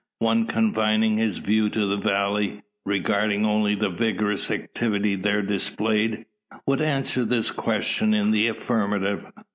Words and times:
One 0.17 0.47
confining 0.47 1.17
his 1.19 1.37
view 1.37 1.69
to 1.69 1.85
the 1.85 1.95
valley 1.95 2.63
regarding 2.87 3.45
only 3.45 3.75
the 3.75 3.91
vigorous 3.91 4.49
activity 4.49 5.13
there 5.15 5.43
displayed 5.43 6.25
would 6.65 6.81
answer 6.81 7.23
this 7.23 7.51
question 7.51 8.11
in 8.15 8.31
the 8.31 8.47
affirmative. 8.47 9.31